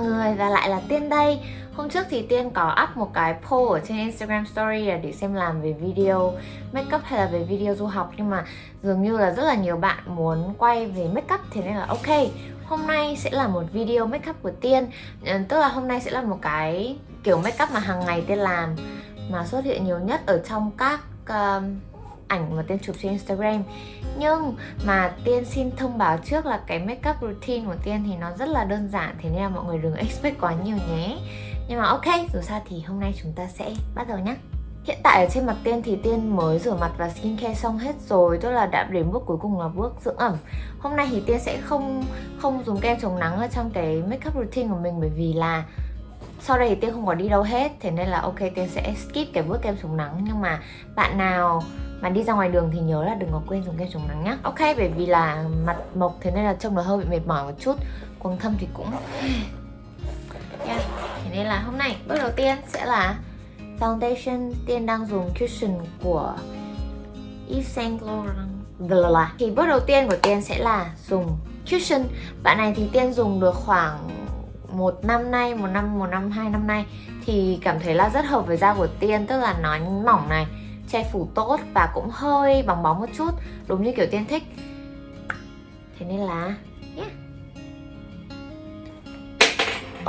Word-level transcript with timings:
mọi 0.00 0.08
người 0.08 0.34
và 0.34 0.48
lại 0.48 0.68
là 0.68 0.80
Tiên 0.88 1.08
đây. 1.08 1.40
Hôm 1.74 1.90
trước 1.90 2.06
thì 2.10 2.22
Tiên 2.22 2.50
có 2.50 2.76
up 2.82 2.96
một 2.96 3.14
cái 3.14 3.34
poll 3.50 3.72
ở 3.72 3.80
trên 3.88 3.98
Instagram 3.98 4.46
Story 4.46 4.84
là 4.84 4.96
để 4.96 5.12
xem 5.12 5.34
làm 5.34 5.62
về 5.62 5.72
video 5.72 6.32
makeup 6.72 7.00
hay 7.04 7.20
là 7.20 7.26
về 7.26 7.44
video 7.44 7.74
du 7.74 7.86
học 7.86 8.12
Nhưng 8.16 8.30
mà 8.30 8.44
dường 8.82 9.02
như 9.02 9.18
là 9.18 9.30
rất 9.30 9.42
là 9.42 9.54
nhiều 9.54 9.76
bạn 9.76 9.98
muốn 10.06 10.54
quay 10.58 10.86
về 10.86 11.08
makeup 11.14 11.40
thế 11.50 11.62
nên 11.64 11.74
là 11.74 11.86
ok 11.88 12.30
Hôm 12.64 12.86
nay 12.86 13.16
sẽ 13.16 13.30
là 13.30 13.48
một 13.48 13.62
video 13.72 14.06
makeup 14.06 14.42
của 14.42 14.50
Tiên. 14.60 14.86
Ờ, 15.26 15.38
tức 15.48 15.58
là 15.58 15.68
hôm 15.68 15.88
nay 15.88 16.00
sẽ 16.00 16.10
là 16.10 16.22
một 16.22 16.38
cái 16.42 16.96
kiểu 17.22 17.38
makeup 17.38 17.70
mà 17.70 17.80
hàng 17.80 18.06
ngày 18.06 18.24
Tiên 18.26 18.38
làm 18.38 18.76
Mà 19.30 19.46
xuất 19.46 19.64
hiện 19.64 19.84
nhiều 19.84 19.98
nhất 19.98 20.20
ở 20.26 20.42
trong 20.48 20.70
các 20.78 21.00
uh, 21.22 21.62
ảnh 22.30 22.56
mà 22.56 22.62
Tiên 22.62 22.78
chụp 22.82 22.96
trên 23.02 23.12
Instagram. 23.12 23.62
Nhưng 24.18 24.56
mà 24.84 25.12
Tiên 25.24 25.44
xin 25.44 25.70
thông 25.76 25.98
báo 25.98 26.18
trước 26.24 26.46
là 26.46 26.60
cái 26.66 26.78
makeup 26.78 27.16
routine 27.22 27.66
của 27.66 27.76
Tiên 27.84 28.04
thì 28.06 28.16
nó 28.16 28.30
rất 28.38 28.48
là 28.48 28.64
đơn 28.64 28.88
giản 28.88 29.16
Thế 29.22 29.30
nên 29.30 29.42
là 29.42 29.48
mọi 29.48 29.64
người 29.64 29.78
đừng 29.78 29.94
expect 29.94 30.40
quá 30.40 30.54
nhiều 30.64 30.76
nhé. 30.76 31.18
Nhưng 31.68 31.78
mà 31.78 31.86
ok, 31.86 32.06
dù 32.34 32.40
sao 32.42 32.62
thì 32.68 32.80
hôm 32.80 33.00
nay 33.00 33.14
chúng 33.22 33.32
ta 33.32 33.46
sẽ 33.46 33.74
bắt 33.94 34.08
đầu 34.08 34.18
nhé 34.18 34.36
Hiện 34.84 34.98
tại 35.02 35.24
ở 35.24 35.30
trên 35.30 35.46
mặt 35.46 35.56
Tiên 35.64 35.82
thì 35.82 35.96
Tiên 35.96 36.36
mới 36.36 36.58
rửa 36.58 36.74
mặt 36.74 36.92
và 36.98 37.08
skincare 37.08 37.54
xong 37.54 37.78
hết 37.78 37.94
rồi 38.08 38.38
Tức 38.38 38.50
là 38.50 38.66
đã 38.66 38.84
đến 38.84 39.10
bước 39.12 39.22
cuối 39.26 39.36
cùng 39.40 39.60
là 39.60 39.68
bước 39.68 39.92
dưỡng 40.04 40.16
ẩm. 40.16 40.36
Hôm 40.78 40.96
nay 40.96 41.08
thì 41.10 41.22
Tiên 41.26 41.38
sẽ 41.40 41.60
không 41.60 42.04
không 42.38 42.62
dùng 42.66 42.80
kem 42.80 43.00
chống 43.00 43.18
nắng 43.18 43.36
ở 43.36 43.46
trong 43.46 43.70
cái 43.70 44.02
makeup 44.10 44.34
routine 44.34 44.68
của 44.68 44.78
mình 44.82 45.00
Bởi 45.00 45.10
vì 45.16 45.32
là 45.32 45.64
sau 46.40 46.58
đây 46.58 46.68
thì 46.68 46.74
Tiên 46.74 46.92
không 46.92 47.06
có 47.06 47.14
đi 47.14 47.28
đâu 47.28 47.42
hết 47.42 47.72
Thế 47.80 47.90
nên 47.90 48.08
là 48.08 48.20
ok 48.20 48.38
Tiên 48.54 48.68
sẽ 48.68 48.94
skip 48.98 49.32
cái 49.32 49.42
bước 49.42 49.62
kem 49.62 49.76
chống 49.82 49.96
nắng. 49.96 50.24
Nhưng 50.26 50.40
mà 50.40 50.60
bạn 50.94 51.18
nào 51.18 51.62
mà 52.00 52.08
đi 52.08 52.22
ra 52.22 52.32
ngoài 52.32 52.48
đường 52.48 52.70
thì 52.72 52.80
nhớ 52.80 53.04
là 53.04 53.14
đừng 53.14 53.30
có 53.32 53.42
quên 53.46 53.64
dùng 53.64 53.76
kem 53.78 53.88
chống 53.92 54.08
nắng 54.08 54.24
nhá. 54.24 54.38
Ok, 54.42 54.58
bởi 54.58 54.88
vì 54.96 55.06
là 55.06 55.44
mặt 55.66 55.76
mộc 55.94 56.18
thế 56.20 56.30
nên 56.30 56.44
là 56.44 56.54
trông 56.54 56.74
nó 56.74 56.82
hơi 56.82 56.98
bị 56.98 57.04
mệt 57.10 57.26
mỏi 57.26 57.44
một 57.44 57.58
chút. 57.60 57.76
Quầng 58.18 58.38
thâm 58.38 58.54
thì 58.58 58.68
cũng 58.74 58.86
yeah. 60.66 60.82
thế 61.24 61.30
nên 61.30 61.46
là 61.46 61.58
hôm 61.60 61.78
nay 61.78 61.96
bước 62.08 62.16
đầu 62.18 62.30
tiên 62.36 62.56
sẽ 62.68 62.84
là 62.84 63.18
foundation 63.80 64.52
tiên 64.66 64.86
đang 64.86 65.06
dùng 65.06 65.30
cushion 65.40 65.70
của 66.02 66.34
Yves 67.48 67.66
Saint 67.66 68.02
Laurent. 68.02 68.50
Thì 69.38 69.50
bước 69.50 69.66
đầu 69.66 69.80
tiên 69.80 70.08
của 70.08 70.16
tiên 70.22 70.42
sẽ 70.42 70.58
là 70.58 70.92
dùng 71.08 71.36
cushion. 71.70 72.02
Bạn 72.42 72.58
này 72.58 72.72
thì 72.76 72.88
tiên 72.92 73.12
dùng 73.12 73.40
được 73.40 73.54
khoảng 73.54 74.08
một 74.72 75.04
năm 75.04 75.30
nay, 75.30 75.54
một 75.54 75.66
năm 75.66 75.98
một 75.98 76.06
năm, 76.06 76.30
hai 76.30 76.50
năm 76.50 76.66
nay. 76.66 76.86
Thì 77.26 77.58
cảm 77.62 77.80
thấy 77.80 77.94
là 77.94 78.10
rất 78.14 78.24
hợp 78.24 78.46
với 78.46 78.56
da 78.56 78.74
của 78.74 78.86
tiên, 78.86 79.26
tức 79.26 79.40
là 79.40 79.54
nó 79.62 79.78
mỏng 80.04 80.28
này 80.28 80.46
che 80.90 81.10
phủ 81.12 81.28
tốt 81.34 81.60
và 81.74 81.90
cũng 81.94 82.10
hơi 82.12 82.62
bóng 82.62 82.82
bóng 82.82 83.00
một 83.00 83.08
chút, 83.16 83.30
đúng 83.66 83.82
như 83.82 83.92
kiểu 83.96 84.06
tiên 84.10 84.24
thích 84.28 84.42
thế 85.98 86.06
nên 86.06 86.20
là 86.20 86.56
yeah. 86.96 87.12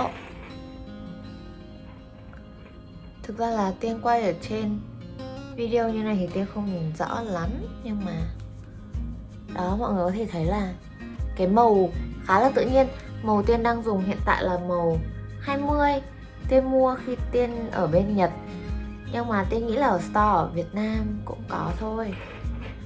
oh. 0.01 0.11
thực 3.23 3.37
ra 3.37 3.49
là 3.49 3.73
tiên 3.79 3.99
quay 4.03 4.21
ở 4.21 4.33
trên 4.41 4.79
video 5.55 5.89
như 5.89 6.03
này 6.03 6.17
thì 6.19 6.27
tiên 6.33 6.45
không 6.53 6.65
nhìn 6.65 6.93
rõ 6.97 7.21
lắm, 7.21 7.49
nhưng 7.83 8.05
mà 8.05 8.11
đó, 9.55 9.75
mọi 9.79 9.93
người 9.93 10.05
có 10.05 10.11
thể 10.11 10.27
thấy 10.31 10.45
là 10.45 10.73
cái 11.35 11.47
màu 11.47 11.89
khá 12.25 12.39
là 12.39 12.51
tự 12.55 12.69
nhiên 12.69 12.87
màu 13.23 13.43
tiên 13.43 13.63
đang 13.63 13.83
dùng 13.83 14.03
hiện 14.03 14.17
tại 14.25 14.43
là 14.43 14.57
màu 14.67 14.97
20 15.41 15.91
tiên 16.49 16.71
mua 16.71 16.95
khi 17.05 17.15
tiên 17.31 17.69
ở 17.71 17.87
bên 17.87 18.15
Nhật 18.15 18.31
nhưng 19.13 19.27
mà 19.27 19.45
tiên 19.49 19.67
nghĩ 19.67 19.75
là 19.75 19.87
ở 19.87 19.99
store 19.99 20.19
ở 20.19 20.49
Việt 20.53 20.75
Nam 20.75 21.21
cũng 21.25 21.43
có 21.49 21.71
thôi. 21.79 22.13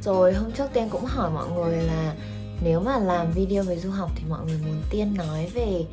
Rồi 0.02 0.34
hôm 0.34 0.52
trước 0.52 0.66
tiên 0.74 0.90
cũng 0.90 1.06
hỏi 1.06 1.30
mọi 1.30 1.50
người 1.50 1.78
là 1.78 2.14
nếu 2.62 2.80
mà 2.80 2.98
làm 2.98 3.32
video 3.32 3.64
về 3.64 3.78
du 3.78 3.92
học 3.92 4.10
thì 4.16 4.24
mọi 4.30 4.40
người 4.46 4.60
muốn 4.66 4.82
tiên 4.90 5.16
nói 5.18 5.52
về 5.54 5.86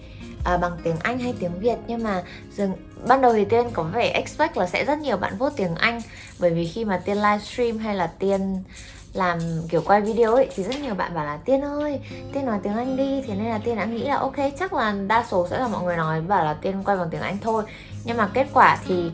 à, 0.44 0.56
bằng 0.56 0.72
tiếng 0.82 0.96
Anh 1.02 1.18
hay 1.18 1.34
tiếng 1.38 1.60
Việt. 1.60 1.76
Nhưng 1.86 2.02
mà 2.02 2.22
dừng 2.52 2.72
ban 3.06 3.20
đầu 3.20 3.32
thì 3.32 3.44
tiên 3.44 3.66
có 3.72 3.82
vẻ 3.82 4.08
expect 4.08 4.56
là 4.56 4.66
sẽ 4.66 4.84
rất 4.84 4.98
nhiều 4.98 5.16
bạn 5.16 5.38
vote 5.38 5.54
tiếng 5.56 5.74
Anh. 5.74 6.00
Bởi 6.38 6.50
vì 6.50 6.66
khi 6.66 6.84
mà 6.84 7.02
tiên 7.04 7.16
livestream 7.16 7.78
hay 7.78 7.94
là 7.94 8.06
tiên 8.06 8.64
làm 9.12 9.38
kiểu 9.68 9.82
quay 9.84 10.00
video 10.00 10.34
ấy 10.34 10.48
thì 10.54 10.62
rất 10.62 10.80
nhiều 10.80 10.94
bạn 10.94 11.14
bảo 11.14 11.24
là 11.24 11.36
tiên 11.36 11.60
ơi 11.60 12.00
tiên 12.32 12.46
nói 12.46 12.58
tiếng 12.62 12.74
anh 12.74 12.96
đi. 12.96 13.22
Thế 13.26 13.34
nên 13.34 13.46
là 13.46 13.58
tiên 13.64 13.76
đã 13.76 13.84
nghĩ 13.84 14.04
là 14.04 14.16
ok 14.16 14.36
chắc 14.58 14.72
là 14.72 14.94
đa 15.06 15.24
số 15.30 15.46
sẽ 15.50 15.58
là 15.58 15.68
mọi 15.68 15.84
người 15.84 15.96
nói 15.96 16.20
bảo 16.20 16.44
là 16.44 16.54
tiên 16.54 16.82
quay 16.84 16.96
bằng 16.96 17.08
tiếng 17.10 17.20
anh 17.20 17.38
thôi. 17.42 17.64
Nhưng 18.04 18.16
mà 18.16 18.28
kết 18.34 18.46
quả 18.52 18.78
thì 18.86 19.10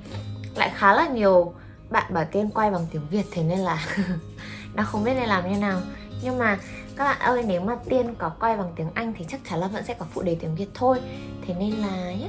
lại 0.54 0.72
khá 0.74 0.94
là 0.94 1.08
nhiều 1.08 1.54
bạn 1.90 2.14
bảo 2.14 2.24
tiên 2.32 2.50
quay 2.54 2.70
bằng 2.70 2.86
tiếng 2.90 3.06
Việt, 3.10 3.24
thế 3.30 3.42
nên 3.42 3.58
là 3.58 3.86
đang 4.74 4.86
không 4.86 5.04
biết 5.04 5.14
nên 5.14 5.28
làm 5.28 5.52
như 5.52 5.58
nào. 5.58 5.80
Nhưng 6.22 6.38
mà 6.38 6.58
các 6.96 7.04
bạn 7.04 7.18
ơi, 7.18 7.44
nếu 7.46 7.60
mà 7.60 7.76
tiên 7.88 8.14
có 8.18 8.28
quay 8.40 8.56
bằng 8.56 8.72
tiếng 8.76 8.90
Anh 8.94 9.12
thì 9.18 9.24
chắc 9.28 9.40
chắn 9.50 9.58
là 9.60 9.68
vẫn 9.68 9.84
sẽ 9.84 9.94
có 9.94 10.06
phụ 10.14 10.22
đề 10.22 10.36
tiếng 10.40 10.54
Việt 10.54 10.68
thôi. 10.74 11.00
Thế 11.46 11.54
nên 11.54 11.70
là 11.70 12.12
nhé 12.12 12.28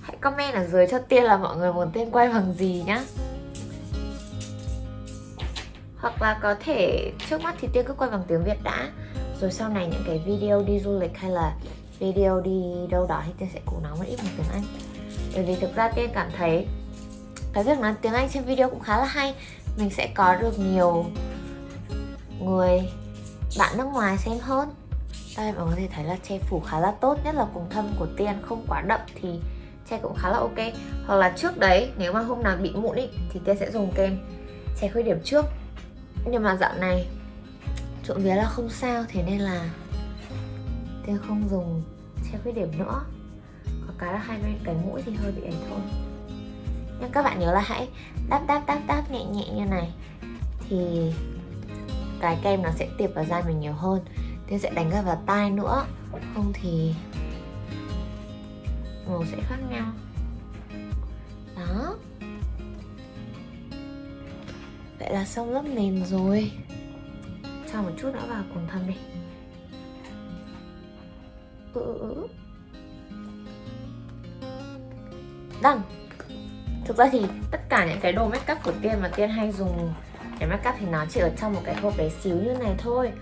hãy 0.00 0.16
comment 0.20 0.54
ở 0.54 0.66
dưới 0.66 0.86
cho 0.86 0.98
tiên 0.98 1.24
là 1.24 1.36
mọi 1.36 1.56
người 1.56 1.72
muốn 1.72 1.90
tiên 1.92 2.10
quay 2.10 2.28
bằng 2.28 2.52
gì 2.52 2.82
nhá. 2.86 3.02
Hoặc 5.98 6.22
là 6.22 6.38
có 6.42 6.54
thể 6.64 7.12
trước 7.30 7.40
mắt 7.42 7.54
thì 7.60 7.68
tiên 7.72 7.84
cứ 7.88 7.94
quay 7.94 8.10
bằng 8.10 8.22
tiếng 8.28 8.44
Việt 8.44 8.62
đã. 8.62 8.88
Rồi 9.40 9.52
sau 9.52 9.68
này 9.68 9.86
những 9.86 10.02
cái 10.06 10.22
video 10.26 10.62
đi 10.62 10.80
du 10.80 10.98
lịch 10.98 11.18
hay 11.18 11.30
là 11.30 11.56
video 11.98 12.40
đi 12.40 12.62
đâu 12.90 13.06
đó 13.06 13.22
thì 13.26 13.32
tiên 13.38 13.48
sẽ 13.54 13.60
cố 13.66 13.80
nói 13.82 13.92
một 13.98 14.04
ít 14.06 14.16
bằng 14.16 14.32
tiếng 14.36 14.46
Anh 14.52 14.62
bởi 15.38 15.46
vì 15.46 15.56
thực 15.60 15.74
ra 15.76 15.88
tiên 15.88 16.10
cảm 16.14 16.30
thấy 16.36 16.66
cái 17.52 17.64
việc 17.64 17.78
nói 17.78 17.94
tiếng 18.02 18.12
Anh 18.12 18.28
trên 18.32 18.44
video 18.44 18.70
cũng 18.70 18.80
khá 18.80 18.98
là 18.98 19.04
hay. 19.04 19.34
Mình 19.76 19.90
sẽ 19.90 20.12
có 20.14 20.36
được 20.40 20.58
nhiều 20.58 21.06
người, 22.40 22.90
bạn 23.58 23.78
nước 23.78 23.84
ngoài 23.84 24.18
xem 24.18 24.38
hơn. 24.40 24.68
Đây 25.36 25.52
mọi 25.52 25.66
người 25.66 25.74
có 25.74 25.80
thể 25.80 25.88
thấy 25.94 26.04
là 26.04 26.16
che 26.28 26.38
phủ 26.38 26.60
khá 26.60 26.80
là 26.80 26.92
tốt, 27.00 27.18
nhất 27.24 27.34
là 27.34 27.46
cùng 27.54 27.66
thâm 27.70 27.88
của 27.98 28.06
tiên, 28.16 28.32
không 28.48 28.64
quá 28.68 28.80
đậm 28.80 29.00
thì 29.14 29.28
che 29.90 29.98
cũng 29.98 30.14
khá 30.16 30.28
là 30.28 30.38
ok. 30.38 30.58
Hoặc 31.06 31.16
là 31.16 31.34
trước 31.36 31.58
đấy, 31.58 31.90
nếu 31.98 32.12
mà 32.12 32.20
hôm 32.20 32.42
nào 32.42 32.56
bị 32.56 32.72
mụn 32.74 32.96
ý, 32.96 33.08
thì 33.32 33.40
tiên 33.44 33.56
sẽ 33.60 33.70
dùng 33.70 33.92
kem 33.94 34.18
che 34.80 34.88
khuyết 34.88 35.02
điểm 35.02 35.20
trước. 35.24 35.44
Nhưng 36.30 36.42
mà 36.42 36.56
dạo 36.56 36.74
này, 36.74 37.06
trộm 38.04 38.18
vía 38.22 38.34
là 38.34 38.44
không 38.44 38.70
sao, 38.70 39.04
thế 39.08 39.22
nên 39.22 39.38
là 39.38 39.70
tiên 41.06 41.18
không 41.28 41.48
dùng 41.50 41.82
che 42.32 42.38
khuyết 42.42 42.52
điểm 42.52 42.78
nữa 42.78 43.04
cái 43.98 44.12
là 44.12 44.18
hai 44.18 44.38
bên 44.38 44.58
cái 44.64 44.74
mũi 44.86 45.02
thì 45.02 45.12
hơi 45.14 45.32
bị 45.32 45.42
ấy 45.42 45.54
thôi. 45.68 45.80
Nhưng 47.00 47.10
các 47.12 47.22
bạn 47.22 47.38
nhớ 47.38 47.52
là 47.52 47.60
hãy 47.60 47.88
đắp 48.28 48.42
đắp 48.46 48.66
đắp 48.66 48.78
đắp 48.86 49.10
nhẹ 49.10 49.24
nhẹ 49.24 49.48
như 49.54 49.64
này. 49.64 49.92
Thì 50.68 50.76
cái 52.20 52.38
kem 52.42 52.62
nó 52.62 52.70
sẽ 52.70 52.88
tiệp 52.98 53.14
vào 53.14 53.24
da 53.24 53.42
mình 53.46 53.60
nhiều 53.60 53.72
hơn 53.72 54.00
thế 54.46 54.58
sẽ 54.58 54.70
đánh 54.70 54.90
ra 54.90 55.02
vào 55.02 55.22
tai 55.26 55.50
nữa. 55.50 55.86
Không 56.34 56.52
thì 56.54 56.94
màu 59.08 59.24
sẽ 59.24 59.36
khác 59.42 59.56
nhau. 59.70 59.86
Đó. 61.56 61.94
Vậy 64.98 65.12
là 65.12 65.24
xong 65.24 65.50
lớp 65.50 65.62
nền 65.62 66.04
rồi. 66.04 66.52
Cho 67.72 67.82
một 67.82 67.90
chút 67.98 68.10
nữa 68.14 68.24
vào 68.28 68.42
cùng 68.54 68.68
thâm 68.68 68.86
đi. 68.86 68.94
Ừ, 71.74 71.82
ừ, 71.82 71.98
ừ. 71.98 72.26
Đăng. 75.62 75.82
Thực 76.84 76.96
ra 76.96 77.08
thì 77.12 77.22
tất 77.50 77.60
cả 77.68 77.86
những 77.86 78.00
cái 78.00 78.12
đồ 78.12 78.28
make 78.28 78.52
up 78.52 78.58
của 78.64 78.72
tiên 78.82 78.92
mà 79.02 79.10
tiên 79.16 79.30
hay 79.30 79.52
dùng 79.52 79.92
để 80.38 80.46
make 80.46 80.70
up 80.70 80.76
thì 80.78 80.86
nó 80.86 81.04
chỉ 81.10 81.20
ở 81.20 81.30
trong 81.40 81.54
một 81.54 81.60
cái 81.64 81.74
hộp 81.74 81.94
bé 81.98 82.08
xíu 82.08 82.36
như 82.36 82.54
này 82.60 82.74
thôi. 82.78 83.12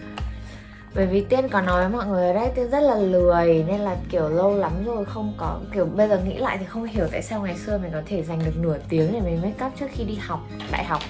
Bởi 0.95 1.07
vì 1.07 1.25
tiên 1.29 1.49
có 1.49 1.61
nói 1.61 1.81
với 1.81 1.89
mọi 1.89 2.07
người 2.07 2.27
ở 2.27 2.33
đây, 2.33 2.51
tiên 2.55 2.71
rất 2.71 2.81
là 2.81 2.95
lười, 2.95 3.65
nên 3.69 3.81
là 3.81 3.97
kiểu 4.11 4.29
lâu 4.29 4.57
lắm 4.57 4.85
rồi 4.85 5.05
không 5.05 5.35
có, 5.37 5.61
kiểu 5.73 5.85
bây 5.85 6.09
giờ 6.09 6.21
nghĩ 6.25 6.37
lại 6.37 6.59
thì 6.59 6.65
không 6.65 6.85
hiểu 6.85 7.07
tại 7.13 7.23
sao 7.23 7.43
ngày 7.43 7.57
xưa 7.57 7.79
mình 7.79 7.91
có 7.93 8.03
thể 8.07 8.23
dành 8.23 8.39
được 8.45 8.57
nửa 8.57 8.79
tiếng 8.89 9.13
để 9.13 9.21
mình 9.21 9.43
make 9.43 9.67
up 9.67 9.73
trước 9.81 9.87
khi 9.93 10.05
đi 10.05 10.15
học, 10.15 10.41
đại 10.73 10.85
học. 10.85 11.03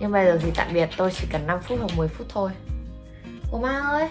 Nhưng 0.00 0.12
bây 0.12 0.24
giờ 0.24 0.38
thì 0.42 0.50
tạm 0.56 0.68
biệt, 0.72 0.88
tôi 0.96 1.10
chỉ 1.12 1.26
cần 1.32 1.46
5 1.46 1.58
phút 1.62 1.78
hoặc 1.80 1.90
10 1.96 2.08
phút 2.08 2.26
thôi. 2.30 2.50
Ủa 3.52 3.58
ma 3.58 3.80
ơi, 3.80 4.08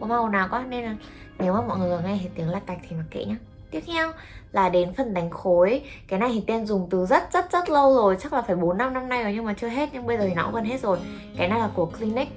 Ủa 0.00 0.06
ma 0.06 0.16
ồn 0.16 0.32
nào 0.32 0.48
quá, 0.50 0.64
nên 0.68 0.84
là 0.84 0.96
nếu 1.38 1.52
mà 1.52 1.60
mọi 1.60 1.78
người 1.78 2.02
nghe 2.04 2.18
thì 2.22 2.28
tiếng 2.34 2.48
lạch 2.48 2.66
cạch 2.66 2.78
thì 2.88 2.96
mặc 2.96 3.04
kệ 3.10 3.24
nhá. 3.24 3.36
Tiếp 3.70 3.82
theo 3.86 4.12
là 4.52 4.68
đến 4.68 4.94
phần 4.94 5.14
đánh 5.14 5.30
khối. 5.30 5.82
Cái 6.08 6.18
này 6.18 6.30
thì 6.34 6.42
Tiên 6.46 6.66
dùng 6.66 6.88
từ 6.90 7.06
rất 7.06 7.32
rất 7.32 7.52
rất 7.52 7.68
lâu 7.68 7.94
rồi. 7.94 8.16
Chắc 8.20 8.32
là 8.32 8.42
phải 8.42 8.56
4 8.56 8.78
năm 8.78 8.94
năm 8.94 9.08
nay 9.08 9.22
rồi 9.22 9.32
nhưng 9.34 9.44
mà 9.44 9.54
chưa 9.54 9.68
hết, 9.68 9.88
Nhưng 9.92 10.06
bây 10.06 10.18
giờ 10.18 10.24
thì 10.28 10.34
nó 10.34 10.42
cũng 10.44 10.54
gần 10.54 10.64
hết 10.64 10.80
rồi. 10.80 10.98
Cái 11.36 11.48
này 11.48 11.58
là 11.58 11.70
của 11.74 11.86
clinic. 11.86 12.28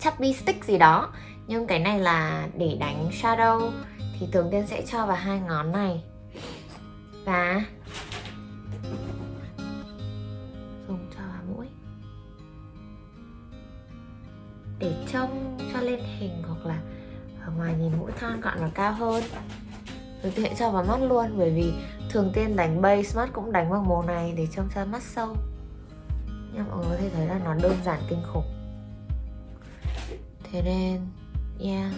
Chubby 0.00 0.32
Stick 0.32 0.64
gì 0.64 0.78
đó. 0.78 1.12
Nhưng 1.46 1.66
cái 1.66 1.78
này 1.78 1.98
là 1.98 2.48
để 2.56 2.76
đánh 2.80 3.10
shadow. 3.22 3.70
Thì 4.20 4.26
thường 4.32 4.48
Tiên 4.50 4.66
sẽ 4.66 4.82
cho 4.86 5.06
vào 5.06 5.16
hai 5.16 5.40
ngón 5.40 5.72
này. 5.72 6.02
Và 7.24 7.64
Dùng 10.88 11.06
cho 11.16 11.20
vào 11.20 11.42
mũi. 11.56 11.66
Để 14.78 14.92
trông 15.12 15.58
cho 15.72 15.80
lên 15.80 16.00
hình 16.18 16.42
hoặc 16.48 16.66
là 16.66 16.78
ở 17.46 17.52
ngoài 17.56 17.74
nhìn 17.78 17.92
mũi 17.98 18.12
thon 18.20 18.40
gọn 18.40 18.54
và 18.60 18.70
cao 18.74 18.92
hơn 18.92 19.22
được 20.22 20.36
hệ 20.36 20.54
cho 20.58 20.70
vào 20.70 20.84
mắt 20.84 21.02
luôn 21.02 21.38
bởi 21.38 21.50
vì 21.50 21.72
thường 22.10 22.30
tiên 22.34 22.56
đánh 22.56 22.82
base 22.82 23.16
mắt 23.16 23.30
cũng 23.32 23.52
đánh 23.52 23.70
bằng 23.70 23.88
màu 23.88 24.02
này 24.02 24.34
để 24.36 24.46
trông 24.52 24.68
ra 24.74 24.84
mắt 24.84 25.02
sâu. 25.02 25.36
Nhưng 26.54 26.68
mọi 26.68 26.78
người 26.78 26.88
có 26.90 26.96
thể 26.96 27.10
thấy 27.10 27.26
là 27.26 27.40
nó 27.44 27.54
đơn 27.54 27.76
giản 27.84 28.00
kinh 28.08 28.22
khủng. 28.32 28.44
Thế 30.52 30.62
nên 30.62 31.00
yeah. 31.60 31.92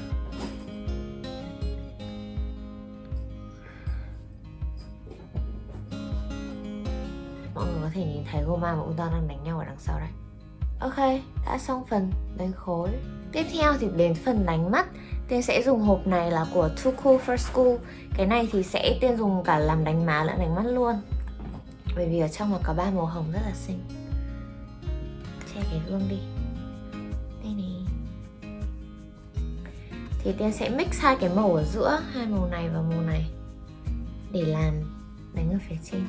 Mọi 7.55 7.67
người 7.67 7.81
có 7.83 7.91
thể 7.95 8.05
nhìn 8.05 8.25
thấy 8.33 8.43
Goma 8.43 8.75
và 8.75 8.83
Udon 8.83 9.11
đang 9.13 9.29
đánh 9.29 9.45
nhau 9.45 9.59
ở 9.59 9.65
đằng 9.65 9.79
sau 9.79 9.99
đây. 9.99 10.09
Ok, 10.81 11.23
đã 11.47 11.59
xong 11.59 11.85
phần 11.91 12.13
đánh 12.37 12.53
khối. 12.53 12.89
Tiếp 13.33 13.47
theo 13.53 13.73
thì 13.81 13.89
đến 13.97 14.15
phần 14.15 14.47
đánh 14.47 14.71
mắt. 14.71 14.87
Tiên 15.33 15.43
sẽ 15.43 15.63
dùng 15.63 15.81
hộp 15.81 16.07
này 16.07 16.31
là 16.31 16.47
của 16.55 16.69
Too 16.85 16.93
Cool 17.03 17.17
for 17.27 17.37
School. 17.37 17.77
Cái 18.17 18.27
này 18.27 18.49
thì 18.53 18.63
sẽ 18.63 18.99
Tiên 19.01 19.17
dùng 19.17 19.43
cả 19.45 19.59
làm 19.59 19.85
đánh 19.85 20.07
má 20.07 20.25
lẫn 20.25 20.39
đánh 20.39 20.55
mắt 20.55 20.67
luôn. 20.67 20.95
Bởi 21.97 22.09
vì 22.09 22.19
ở 22.19 22.29
trong 22.29 22.51
nó 22.51 22.59
có 22.63 22.75
ba 22.75 22.91
màu 22.91 23.07
hồng 23.07 23.25
rất 23.33 23.41
là 23.45 23.53
xinh. 23.55 23.79
Che 25.55 25.61
cái 25.71 25.81
gương 25.89 26.03
đi. 26.09 26.19
Đây 27.45 27.55
này. 27.55 27.87
Thì 30.19 30.33
Tiên 30.33 30.53
sẽ 30.53 30.69
mix 30.69 31.01
hai 31.01 31.17
cái 31.21 31.31
màu 31.37 31.55
ở 31.55 31.65
giữa, 31.65 32.01
Hai 32.13 32.27
màu 32.27 32.49
này 32.51 32.69
và 32.69 32.83
màu 32.83 33.01
này, 33.01 33.31
Để 34.33 34.43
làm 34.43 34.75
đánh 35.35 35.51
ở 35.53 35.59
phía 35.69 35.77
trên. 35.91 36.07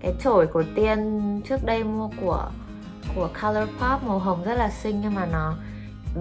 Cái 0.00 0.14
chổi 0.22 0.46
của 0.46 0.64
tiên 0.74 1.20
trước 1.48 1.64
đây 1.64 1.84
mua 1.84 2.10
của 2.20 2.50
của 3.14 3.28
Colourpop 3.42 4.02
màu 4.02 4.18
hồng 4.18 4.44
rất 4.44 4.54
là 4.54 4.70
xinh 4.70 5.00
nhưng 5.00 5.14
mà 5.14 5.26
nó 5.26 5.56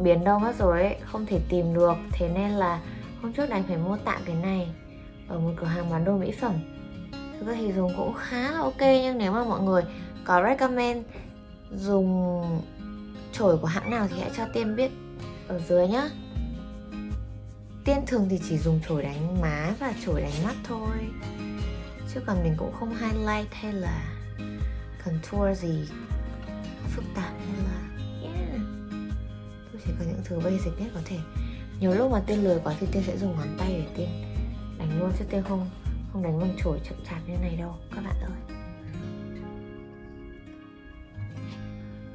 biến 0.03 0.23
đâu 0.23 0.39
mất 0.39 0.55
rồi 0.59 0.81
ấy, 0.81 0.95
không 1.05 1.25
thể 1.25 1.39
tìm 1.49 1.73
được. 1.73 1.95
Thế 2.11 2.29
nên 2.33 2.51
là 2.51 2.79
hôm 3.21 3.33
trước 3.33 3.49
đành 3.49 3.63
phải 3.67 3.77
mua 3.77 3.97
tạm 4.05 4.21
cái 4.25 4.35
này 4.35 4.71
ở 5.27 5.39
một 5.39 5.51
cửa 5.57 5.67
hàng 5.67 5.89
bán 5.89 6.05
đồ 6.05 6.17
mỹ 6.17 6.31
phẩm. 6.41 6.53
Thực 7.11 7.47
ra 7.47 7.53
thì 7.57 7.73
dùng 7.73 7.91
cũng 7.97 8.13
khá 8.13 8.51
là 8.51 8.59
ok 8.59 8.81
nhưng 8.81 9.17
nếu 9.17 9.31
mà 9.31 9.43
mọi 9.43 9.61
người 9.61 9.83
có 10.25 10.43
recommend 10.43 11.05
dùng 11.75 12.43
chổi 13.33 13.57
của 13.57 13.67
hãng 13.67 13.91
nào 13.91 14.07
thì 14.09 14.21
hãy 14.21 14.31
cho 14.37 14.45
tiên 14.53 14.75
biết 14.75 14.91
ở 15.47 15.59
dưới 15.59 15.87
nhá. 15.87 16.09
Tiên 17.85 17.97
thường 18.07 18.27
thì 18.29 18.39
chỉ 18.49 18.57
dùng 18.57 18.79
chổi 18.87 19.03
đánh 19.03 19.41
má 19.41 19.73
và 19.79 19.93
chổi 20.05 20.21
đánh 20.21 20.43
mắt 20.43 20.55
thôi. 20.63 20.97
Chứ 22.13 22.19
còn 22.27 22.43
mình 22.43 22.55
cũng 22.57 22.73
không 22.79 22.89
highlight 22.89 23.53
hay 23.53 23.73
là 23.73 24.01
contour 25.05 25.57
gì 25.57 25.87
phức 26.89 27.03
tạp 27.15 27.33
hay 27.39 27.57
là 27.65 27.89
yeah. 28.23 28.61
tôi 29.71 29.81
chỉ 29.85 29.91
có 29.99 30.05
những 30.05 30.21
thứ 30.25 30.39
basic 30.39 30.79
nhất 30.79 30.91
có 30.93 31.01
thể. 31.05 31.17
Nhiều 31.79 31.93
lúc 31.93 32.11
mà 32.11 32.21
tiên 32.27 32.43
lười 32.43 32.59
quá 32.63 32.75
thì 32.79 32.87
tiên 32.91 33.03
sẽ 33.07 33.17
dùng 33.17 33.35
ngón 33.37 33.57
tay 33.57 33.73
để 33.73 33.87
tiên 33.95 34.09
đánh 34.79 34.99
luôn, 34.99 35.11
chứ 35.19 35.25
tiên 35.29 35.43
không 35.49 35.69
không 36.13 36.23
đánh 36.23 36.39
bằng 36.39 36.55
chổi 36.63 36.79
chậm 36.83 36.97
chạp 37.09 37.19
như 37.27 37.35
này 37.41 37.55
đâu, 37.55 37.75
các 37.95 38.03
bạn 38.03 38.15
ơi. 38.21 38.57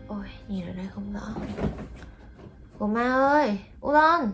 Ôi, 0.08 0.26
nhìn 0.48 0.66
ở 0.66 0.72
đây 0.72 0.86
không 0.94 1.12
rõ. 1.12 1.34
Cô 2.78 2.86
ma 2.86 3.14
ơi, 3.14 3.58
udon! 3.86 4.32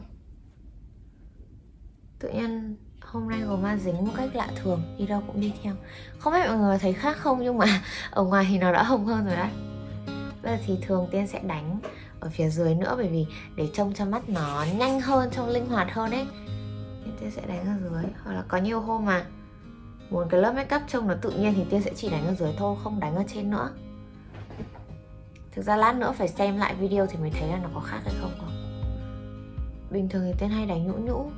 Tự 2.19 2.29
nhiên 2.29 2.77
hôm 3.01 3.29
nay 3.29 3.41
gồm 3.41 3.63
ma 3.63 3.77
dính 3.77 4.05
một 4.07 4.13
cách 4.17 4.31
lạ 4.35 4.49
thường, 4.57 4.83
đi 4.99 5.07
đâu 5.07 5.23
cũng 5.27 5.41
đi 5.41 5.53
theo. 5.63 5.75
Không 6.19 6.33
biết 6.33 6.49
mọi 6.49 6.59
người 6.59 6.79
thấy 6.79 6.93
khác 6.93 7.17
không, 7.17 7.39
nhưng 7.43 7.59
mà 7.59 7.83
ở 8.11 8.25
ngoài 8.25 8.47
thì 8.49 8.59
nó 8.59 8.73
đã 8.73 8.83
hồng 8.83 9.07
hơn 9.07 9.27
rồi 9.27 9.37
đấy 9.37 9.51
thì 10.67 10.79
thường 10.83 11.09
tiên 11.11 11.27
sẽ 11.27 11.41
đánh 11.41 11.79
ở 12.21 12.29
phía 12.29 12.49
dưới 12.49 12.75
nữa, 12.75 12.95
bởi 12.97 13.09
vì 13.09 13.27
để 13.57 13.69
trông 13.75 13.93
cho 13.95 14.05
mắt 14.05 14.29
nó 14.29 14.67
nhanh 14.79 15.01
hơn, 15.01 15.31
trông 15.31 15.49
linh 15.49 15.67
hoạt 15.67 15.93
hơn 15.93 16.11
ấy 16.11 16.27
nên 17.05 17.17
tiên 17.21 17.31
sẽ 17.31 17.43
đánh 17.47 17.67
ở 17.67 17.91
dưới. 17.91 18.05
Hoặc 18.25 18.33
là 18.33 18.45
có 18.49 18.59
nhiều 18.59 18.81
hôm 18.81 19.05
mà 19.05 19.25
muốn 20.11 20.29
cái 20.29 20.41
lớp 20.41 20.53
make 20.53 20.77
up 20.77 20.83
trông 20.89 21.09
nó 21.09 21.15
tự 21.15 21.31
nhiên 21.31 21.55
thì 21.57 21.65
tiên 21.71 21.83
sẽ 21.83 21.91
chỉ 21.97 22.11
đánh 22.11 22.27
ở 22.27 22.35
dưới 22.35 22.53
thôi, 22.59 22.77
không 22.85 23.01
đánh 23.01 23.17
ở 23.17 23.23
trên 23.35 23.51
nữa. 23.51 23.71
Thực 25.53 25.63
ra 25.63 25.77
lát 25.77 25.97
nữa 25.97 26.15
phải 26.19 26.29
xem 26.29 26.57
lại 26.57 26.75
video 26.75 27.07
thì 27.07 27.17
mới 27.19 27.31
thấy 27.31 27.49
là 27.49 27.59
nó 27.63 27.69
có 27.75 27.81
khác 27.81 28.01
hay 28.05 28.15
không 28.21 28.33
không 28.39 28.49
bình 29.91 30.09
thường 30.09 30.23
thì 30.27 30.33
tiên 30.39 30.49
hay 30.49 30.67
đánh 30.67 30.87
nhũ 30.87 30.93
nhũ, 30.93 31.31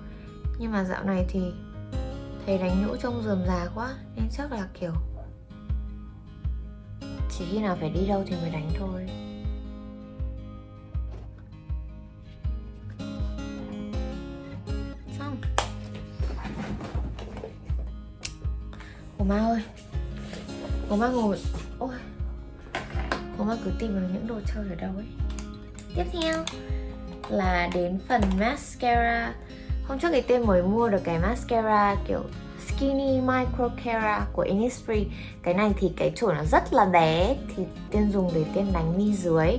nhưng 0.59 0.73
mà 0.73 0.85
dạo 0.85 1.05
này 1.05 1.27
thì 1.29 1.41
thấy 2.47 2.59
đánh 2.59 2.87
nhũ 2.87 2.97
trông 2.97 3.23
rườm 3.25 3.39
rà 3.47 3.67
quá, 3.75 3.95
nên 4.17 4.29
chắc 4.31 4.53
là 4.53 4.69
kiểu 4.81 4.93
chỉ 7.39 7.45
khi 7.53 7.59
nào 7.59 7.77
phải 7.81 7.91
đi 7.91 8.07
đâu 8.07 8.25
thì 8.27 8.37
mới 8.41 8.51
đánh 8.51 8.71
thôi. 8.79 9.07
Xong. 15.19 15.37
Của 19.19 19.25
ma 19.25 19.39
ơi. 19.39 19.63
Của 20.89 20.97
ma 20.97 21.09
ngồi. 21.09 21.39
Ôi. 21.79 21.95
Của 23.39 23.45
ma 23.45 23.57
cứ 23.65 23.71
tìm 23.79 23.95
được 23.95 24.09
những 24.13 24.27
đồ 24.27 24.41
chơi 24.55 24.65
ở 24.69 24.75
đâu 24.75 24.93
ấy. 24.97 25.07
Tiếp 25.95 26.05
theo 26.13 26.45
là 27.29 27.71
đến 27.75 27.99
phần 28.09 28.23
mascara. 28.41 29.35
Hôm 29.89 29.99
trước 29.99 30.09
thì 30.13 30.21
tên 30.21 30.47
mới 30.47 30.63
mua 30.63 30.89
được 30.89 31.01
cái 31.05 31.19
mascara 31.19 31.97
kiểu 32.09 32.23
Skinny 32.69 33.21
Micro 33.21 33.69
Cara 33.85 34.27
của 34.33 34.45
Innisfree. 34.45 35.05
Cái 35.43 35.55
này 35.55 35.73
thì 35.77 35.93
cái 35.97 36.13
chổi 36.17 36.35
nó 36.35 36.45
rất 36.45 36.73
là 36.73 36.85
bé, 36.85 37.37
Thì 37.57 37.65
Tiên 37.91 38.11
dùng 38.13 38.31
để 38.35 38.45
Tiên 38.55 38.67
đánh 38.73 38.99
mi 38.99 39.13
dưới. 39.13 39.59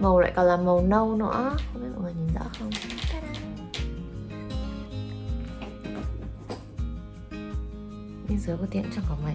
Màu 0.00 0.20
lại 0.20 0.32
còn 0.36 0.46
là 0.46 0.56
màu 0.56 0.82
nâu 0.88 1.16
nữa. 1.16 1.56
Không 1.72 1.82
biết 1.82 1.88
mọi 1.94 2.02
người 2.02 2.12
nhìn 2.12 2.34
rõ 2.34 2.44
không? 2.58 2.70
Mi 8.28 8.36
dưới 8.36 8.56
của 8.56 8.66
Tiên 8.70 8.84
chẳng 8.94 9.04
có 9.08 9.16
mấy? 9.24 9.34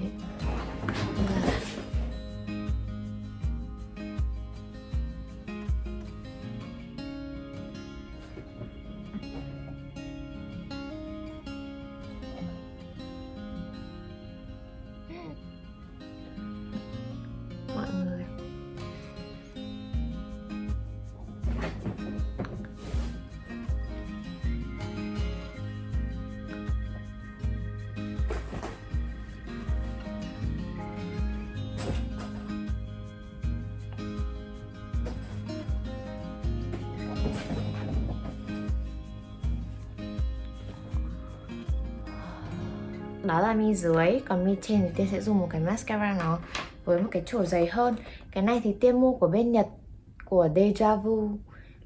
Đó 43.24 43.40
là 43.40 43.54
mi 43.54 43.74
dưới. 43.74 44.20
Còn 44.28 44.46
mi 44.46 44.56
trên 44.62 44.82
thì 44.82 44.90
tiên 44.96 45.08
sẽ 45.12 45.22
dùng 45.22 45.40
một 45.40 45.48
cái 45.50 45.62
mascara 45.62 46.16
nó 46.20 46.40
với 46.86 47.02
một 47.02 47.08
cái 47.12 47.24
chổi 47.26 47.46
dày 47.46 47.68
hơn. 47.68 47.96
Cái 48.32 48.44
này 48.44 48.62
thì 48.64 48.74
tiên 48.80 49.02
mua 49.02 49.14
của 49.14 49.28
bên 49.28 49.52
nhật 49.52 49.68
của 50.26 50.48
Deja 50.56 51.02
Vu. 51.02 51.30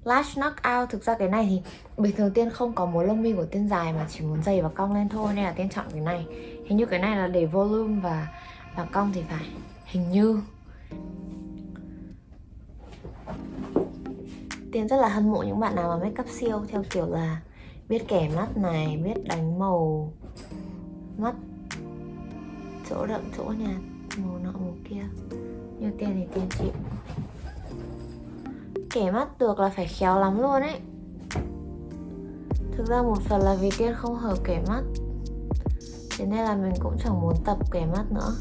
Lash 0.04 0.36
Knockout. 0.36 0.90
Thực 0.90 1.04
ra 1.04 1.16
cái 1.20 1.30
này 1.30 1.48
thì 1.50 1.62
bình 1.98 2.16
thường 2.16 2.32
Tiên 2.32 2.50
không 2.50 2.74
có 2.74 2.86
muốn 2.86 3.06
lông 3.06 3.22
mi 3.22 3.34
của 3.34 3.46
Tiên 3.46 3.68
dài 3.68 3.94
mà 3.94 4.06
chỉ 4.10 4.22
muốn 4.22 4.44
dày 4.44 4.62
và 4.62 4.70
cong 4.70 4.94
lên 4.94 5.10
thôi 5.10 5.34
Nên 5.36 5.46
là 5.46 5.52
Tiên 5.52 5.70
chọn 5.70 5.86
cái 5.92 6.02
này. 6.02 6.26
Hình 6.66 6.78
như 6.78 6.86
cái 6.86 7.00
này 7.00 7.18
là 7.18 7.28
để 7.28 7.46
volume 7.46 8.00
và 8.04 8.28
và 8.76 8.86
cong 8.86 9.12
thì 9.14 9.24
phải. 9.30 9.46
Hình 9.86 10.12
như. 10.12 10.42
Tiên 14.72 14.88
rất 14.88 14.98
là 14.98 15.10
hâm 15.10 15.32
mộ 15.32 15.44
những 15.44 15.60
bạn 15.60 15.76
nào 15.76 15.88
mà 15.90 16.04
make 16.06 16.24
up 16.24 16.30
siêu 16.30 16.66
Theo 16.68 16.84
kiểu 16.90 17.06
là 17.06 17.42
biết 17.90 18.08
kẻ 18.08 18.30
mắt 18.36 18.58
này, 18.58 18.98
biết 19.04 19.24
đánh 19.26 19.60
màu 19.60 20.12
mắt 21.18 21.36
chỗ 22.90 23.06
đậm, 23.06 23.22
chỗ 23.38 23.44
nhạt, 23.44 23.82
màu 24.18 24.40
nọ, 24.44 24.52
màu 24.52 24.76
kia. 24.90 25.04
Như 25.80 25.92
tiền 25.98 26.10
thì 26.14 26.28
tiền 26.34 26.50
chịu. 26.60 26.72
Kẻ 28.90 29.12
mắt 29.12 29.40
được 29.40 29.60
là 29.60 29.70
phải 29.70 29.88
khéo 29.88 30.20
lắm 30.20 30.42
luôn 30.42 30.62
ấy. 30.62 30.80
Thực 32.72 32.88
ra 32.88 33.02
một 33.02 33.22
phần 33.22 33.42
là 33.42 33.56
vì 33.62 33.70
tiên 33.78 33.94
không 33.96 34.16
hợp 34.16 34.38
kẻ 34.44 34.64
mắt 34.68 34.84
thế 36.18 36.26
nên 36.26 36.40
là 36.40 36.56
mình 36.56 36.74
cũng 36.80 36.98
chẳng 37.04 37.22
muốn 37.22 37.34
tập 37.46 37.58
kẻ 37.72 37.86
mắt 37.86 38.12
nữa. 38.12 38.36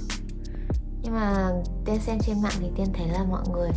Nhưng 1.02 1.14
mà 1.14 1.52
tiên 1.84 2.00
xem 2.00 2.18
trên 2.20 2.42
mạng 2.42 2.52
thì 2.60 2.66
tiên 2.76 2.86
thấy 2.92 3.08
là 3.08 3.24
mọi 3.24 3.42
người 3.52 3.70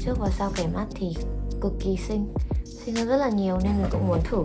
trước 0.00 0.14
và 0.18 0.28
sau 0.38 0.52
kẻ 0.56 0.66
mắt 0.74 0.86
thì 0.94 1.16
cực 1.60 1.72
kỳ 1.80 1.96
xinh. 1.96 2.34
Xinh 2.64 2.96
hơn 2.96 3.08
rất 3.08 3.16
là 3.16 3.28
nhiều 3.28 3.58
nên 3.62 3.72
mình 3.82 3.90
cũng 3.92 4.08
muốn 4.08 4.18
thử. 4.24 4.44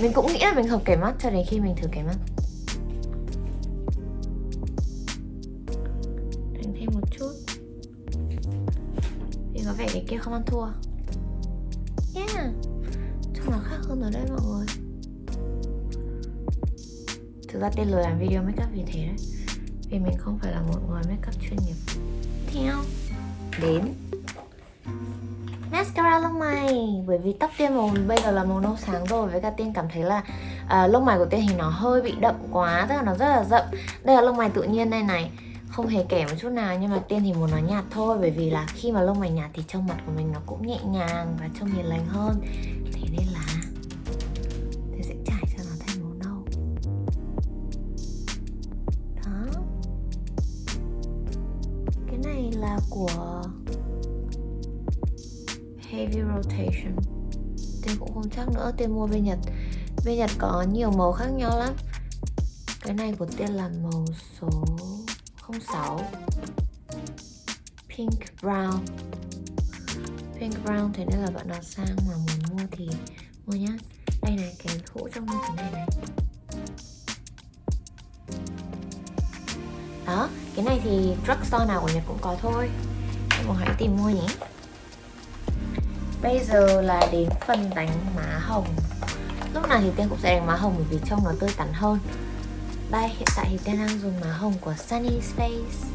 Mình 0.00 0.12
cũng 0.14 0.26
nghĩ 0.26 0.38
là 0.40 0.52
mình 0.56 0.68
hợp 0.68 0.80
kẻ 0.84 0.96
mắt 0.96 1.14
cho 1.18 1.30
đến 1.30 1.44
khi 1.48 1.60
mình 1.60 1.74
thử 1.76 1.88
kẻ 1.92 2.02
mắt 2.02 2.16
vẻ 9.78 9.86
cái 9.92 10.04
kia 10.08 10.16
không 10.16 10.32
ăn 10.32 10.42
thua. 10.46 10.66
Yeah 12.14 12.50
Trông 13.34 13.50
nó 13.50 13.58
khác 13.64 13.78
hơn 13.88 14.02
ở 14.02 14.10
đây 14.10 14.22
mọi 14.28 14.40
người. 14.46 14.66
Thực 17.48 17.60
ra 17.60 17.70
tên 17.76 17.88
lười 17.88 18.02
làm 18.02 18.18
video 18.18 18.42
makeup 18.42 18.68
vì 18.72 18.82
thế 18.86 19.06
đấy. 19.06 19.16
Vì 19.90 19.98
mình 19.98 20.14
không 20.18 20.38
phải 20.38 20.52
là 20.52 20.60
một 20.60 20.78
người 20.90 21.02
makeup 21.08 21.40
chuyên 21.40 21.56
nghiệp. 21.56 22.02
Theo 22.52 22.74
Đến. 23.60 23.94
Mascara 25.72 26.18
lông 26.18 26.38
mày. 26.38 27.02
Bởi 27.06 27.18
vì 27.18 27.32
tóc 27.32 27.50
tiên 27.58 27.76
màu 27.76 27.90
bây 28.06 28.18
giờ 28.24 28.30
là 28.30 28.44
màu 28.44 28.60
nâu 28.60 28.76
sáng 28.76 29.04
rồi. 29.06 29.28
Với 29.28 29.40
cả 29.40 29.50
tiên 29.50 29.72
cảm 29.74 29.86
thấy 29.92 30.02
là 30.02 30.24
uh, 30.64 30.90
lông 30.90 31.04
mày 31.04 31.18
của 31.18 31.24
tiên 31.24 31.44
thì 31.48 31.54
nó 31.54 31.68
hơi 31.68 32.02
bị 32.02 32.12
đậm 32.20 32.34
quá. 32.50 32.86
Tức 32.88 32.94
là 32.94 33.02
nó 33.02 33.14
rất 33.14 33.26
là 33.26 33.44
rậm. 33.44 33.62
Đây 34.04 34.16
là 34.16 34.22
lông 34.22 34.36
mày 34.36 34.50
tự 34.50 34.62
nhiên 34.62 34.90
đây 34.90 35.02
này 35.02 35.30
không 35.74 35.86
hề 35.86 36.04
kẻ 36.08 36.26
một 36.26 36.34
chút 36.40 36.48
nào, 36.48 36.78
nhưng 36.80 36.90
mà 36.90 36.98
tiên 37.08 37.20
thì 37.24 37.32
muốn 37.32 37.50
nó 37.50 37.58
nhạt 37.58 37.84
thôi, 37.90 38.18
bởi 38.20 38.30
vì 38.30 38.50
là 38.50 38.66
khi 38.74 38.92
mà 38.92 39.02
lông 39.02 39.20
mày 39.20 39.30
nhạt 39.30 39.50
thì 39.54 39.62
trông 39.68 39.86
mặt 39.86 40.02
của 40.06 40.12
mình 40.16 40.32
nó 40.32 40.40
cũng 40.46 40.66
nhẹ 40.66 40.80
nhàng 40.84 41.36
và 41.40 41.48
trông 41.60 41.68
hiền 41.68 41.84
lành 41.84 42.06
hơn. 42.06 42.40
Thế 42.92 43.02
nên 43.10 43.26
là 43.32 43.46
tiên 44.92 45.02
sẽ 45.02 45.14
trải 45.26 45.42
cho 45.56 45.64
nó 45.64 45.76
thành 45.86 46.02
màu 46.02 46.14
nâu. 46.14 46.44
Đó. 49.16 49.60
Cái 52.06 52.18
này 52.18 52.52
là 52.52 52.78
của 52.90 53.42
heavy 55.90 56.20
rotation. 56.20 56.96
Tiên 57.82 57.96
cũng 57.98 58.14
không 58.14 58.30
chắc 58.36 58.48
nữa, 58.54 58.72
tiên 58.76 58.94
mua 58.94 59.06
bên 59.06 59.24
nhật. 59.24 59.38
Bên 60.06 60.18
nhật 60.18 60.30
có 60.38 60.64
nhiều 60.72 60.90
màu 60.90 61.12
khác 61.12 61.28
nhau 61.28 61.58
lắm. 61.58 61.72
Cái 62.80 62.94
này 62.94 63.14
của 63.18 63.26
tiên 63.36 63.50
là 63.50 63.70
màu 63.82 64.04
số 64.40 64.48
06 65.52 66.00
Pink 67.96 68.20
Brown. 68.42 68.78
Pink 70.40 70.54
Brown 70.64 70.92
thế 70.92 71.04
nên 71.10 71.20
là 71.20 71.30
bạn 71.30 71.48
nào 71.48 71.62
sang 71.62 71.96
mà 72.08 72.14
muốn 72.16 72.38
mua 72.50 72.64
thì 72.70 72.88
mua 73.46 73.54
nhá. 73.54 73.76
Đây 74.22 74.36
này 74.36 74.54
cái 74.64 74.80
hũ 74.92 75.08
trong 75.14 75.26
như 75.26 75.36
thế 75.48 75.62
này 75.62 75.72
này. 75.72 75.86
Đó, 80.06 80.28
cái 80.56 80.64
này 80.64 80.80
thì 80.84 81.14
drugstore 81.24 81.66
nào 81.68 81.80
của 81.80 81.90
Nhật 81.94 82.02
cũng 82.06 82.18
có 82.20 82.36
thôi. 82.40 82.70
Em 83.38 83.46
một 83.46 83.54
hãy 83.58 83.70
tìm 83.78 83.96
mua 83.96 84.10
nhé. 84.10 84.26
Bây 86.22 86.44
giờ 86.44 86.82
là 86.82 87.08
đến 87.12 87.28
phần 87.46 87.70
đánh 87.74 87.90
má 88.16 88.38
hồng. 88.38 88.66
Lúc 89.54 89.68
nào 89.68 89.80
thì 89.82 89.90
Tiên 89.96 90.06
cũng 90.08 90.18
sẽ 90.22 90.34
đánh 90.34 90.46
má 90.46 90.56
hồng 90.56 90.74
bởi 90.76 90.86
vì 90.90 90.98
trông 91.10 91.24
nó 91.24 91.32
tươi 91.40 91.50
tắn 91.56 91.68
hơn 91.72 91.98
đây, 92.94 93.08
hiện 93.08 93.28
tại 93.36 93.46
thì 93.50 93.58
Tiên 93.64 93.76
đang 93.78 94.00
dùng 94.00 94.20
má 94.20 94.32
hồng 94.32 94.54
của 94.60 94.74
Sunny 94.74 95.20
Space. 95.20 95.88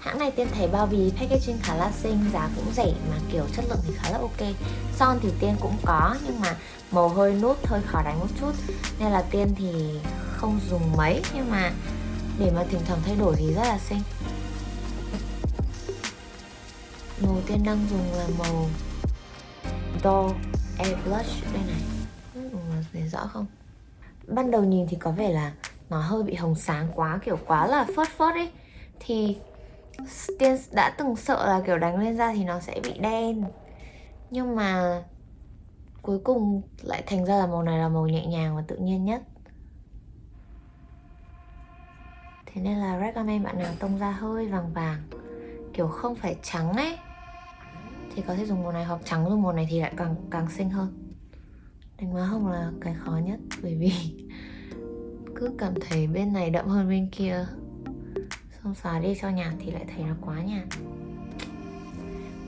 Hãng 0.00 0.18
này 0.18 0.30
Tiên 0.30 0.48
thấy 0.54 0.68
bao 0.68 0.86
bì 0.86 1.10
packaging 1.10 1.58
khá 1.62 1.74
là 1.74 1.92
xinh, 2.02 2.24
giá 2.32 2.48
cũng 2.56 2.72
rẻ 2.76 2.92
mà 3.10 3.16
kiểu 3.32 3.44
chất 3.56 3.64
lượng 3.68 3.78
thì 3.86 3.94
khá 3.96 4.10
là 4.10 4.18
ok 4.18 4.54
Son 4.96 5.18
thì 5.22 5.28
Tiên 5.40 5.56
cũng 5.60 5.76
có 5.84 6.16
nhưng 6.26 6.40
mà 6.40 6.56
màu 6.90 7.08
hơi 7.08 7.34
nút, 7.34 7.66
hơi 7.66 7.80
khó 7.86 8.02
đánh 8.02 8.20
một 8.20 8.26
chút 8.40 8.52
Nên 8.98 9.12
là 9.12 9.22
Tiên 9.30 9.54
thì 9.58 9.98
không 10.36 10.60
dùng 10.70 10.96
mấy 10.96 11.22
nhưng 11.34 11.50
mà 11.50 11.72
để 12.38 12.50
mà 12.50 12.64
thỉnh 12.70 12.80
thoảng 12.86 13.00
thay 13.04 13.16
đổi 13.16 13.34
thì 13.36 13.54
rất 13.54 13.62
là 13.62 13.78
xinh 13.78 14.00
Màu 17.22 17.36
Tiên 17.46 17.64
đang 17.64 17.86
dùng 17.90 18.12
là 18.12 18.26
màu 18.38 18.68
Doll 20.04 20.32
Air 20.78 20.96
Blush 21.04 21.52
đây 21.52 21.62
này 21.66 21.82
Mọi 22.92 23.08
rõ 23.08 23.26
không? 23.32 23.46
Ban 24.26 24.50
đầu 24.50 24.64
nhìn 24.64 24.86
thì 24.88 24.96
có 25.00 25.10
vẻ 25.10 25.28
là 25.28 25.52
nó 25.90 26.00
hơi 26.00 26.22
bị 26.22 26.34
hồng 26.34 26.54
sáng 26.54 26.88
quá, 26.94 27.18
kiểu 27.24 27.38
quá 27.46 27.66
là 27.66 27.86
phớt 27.96 28.08
phớt 28.08 28.34
ấy. 28.34 28.50
Thì 29.00 29.38
tiên 30.38 30.56
đã 30.72 30.94
từng 30.98 31.16
sợ 31.16 31.46
là 31.46 31.62
kiểu 31.66 31.78
đánh 31.78 31.98
lên 31.98 32.16
da 32.16 32.32
thì 32.32 32.44
nó 32.44 32.60
sẽ 32.60 32.80
bị 32.82 32.98
đen. 32.98 33.44
Nhưng 34.30 34.56
mà 34.56 35.02
cuối 36.02 36.18
cùng 36.24 36.62
lại 36.82 37.02
thành 37.06 37.24
ra 37.24 37.36
là 37.36 37.46
màu 37.46 37.62
này 37.62 37.78
là 37.78 37.88
màu 37.88 38.06
nhẹ 38.06 38.26
nhàng 38.26 38.56
và 38.56 38.62
tự 38.68 38.76
nhiên 38.76 39.04
nhất. 39.04 39.22
Thế 42.46 42.62
nên 42.62 42.78
là 42.78 43.00
recommend 43.00 43.44
bạn 43.44 43.58
nào 43.58 43.72
tông 43.78 43.98
da 43.98 44.10
hơi 44.10 44.48
vàng 44.48 44.72
vàng, 44.72 45.02
kiểu 45.72 45.88
không 45.88 46.14
phải 46.14 46.36
trắng 46.42 46.72
ấy, 46.72 46.98
thì 48.14 48.22
có 48.22 48.34
thể 48.34 48.46
dùng 48.46 48.62
màu 48.62 48.72
này. 48.72 48.84
Hoặc 48.84 49.00
trắng 49.04 49.26
dùng 49.28 49.42
màu 49.42 49.52
này 49.52 49.66
thì 49.70 49.80
lại 49.80 49.92
càng 49.96 50.14
càng 50.30 50.50
xinh 50.50 50.70
hơn. 50.70 51.14
Đánh 51.98 52.14
má 52.14 52.24
hồng 52.24 52.48
là 52.48 52.70
cái 52.80 52.94
khó 52.94 53.20
nhất, 53.24 53.40
bởi 53.62 53.76
vì 53.76 53.92
cứ 55.40 55.50
cảm 55.58 55.74
thấy 55.80 56.06
bên 56.06 56.32
này 56.32 56.50
đậm 56.50 56.68
hơn 56.68 56.88
bên 56.88 57.08
kia. 57.12 57.46
Xong 58.62 58.74
xóa 58.74 58.98
đi 58.98 59.14
cho 59.20 59.28
nhạt 59.28 59.52
thì 59.60 59.70
lại 59.70 59.84
thấy 59.94 60.04
nó 60.04 60.14
quá 60.20 60.42
nhạt 60.42 60.66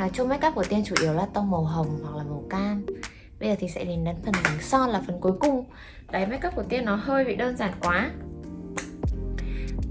nói 0.02 0.10
chung 0.12 0.28
make 0.28 0.48
up 0.48 0.54
của 0.54 0.64
tiên 0.68 0.82
chủ 0.84 0.94
yếu 1.00 1.12
là 1.12 1.26
tông 1.34 1.50
màu 1.50 1.64
hồng 1.64 1.98
hoặc 2.02 2.16
là 2.16 2.22
màu 2.22 2.44
cam. 2.50 2.86
Bây 3.40 3.48
giờ 3.48 3.54
thì 3.58 3.68
sẽ 3.68 3.84
đến 3.84 4.04
đến 4.04 4.16
phần 4.24 4.34
đánh 4.44 4.58
son 4.60 4.90
là 4.90 5.02
phần 5.06 5.20
cuối 5.20 5.32
cùng. 5.40 5.64
Đấy, 6.12 6.26
make 6.26 6.48
up 6.48 6.54
của 6.54 6.62
tiên 6.68 6.84
nó 6.84 6.94
hơi 6.94 7.24
bị 7.24 7.36
đơn 7.36 7.56
giản 7.56 7.72
quá. 7.80 8.10